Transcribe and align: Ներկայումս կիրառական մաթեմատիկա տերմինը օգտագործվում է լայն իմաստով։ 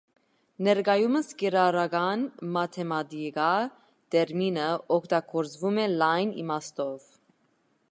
Ներկայումս 0.67 1.27
կիրառական 1.41 2.23
մաթեմատիկա 2.55 3.51
տերմինը 4.15 4.73
օգտագործվում 4.99 5.81
է 5.85 5.89
լայն 5.95 6.35
իմաստով։ 6.45 7.09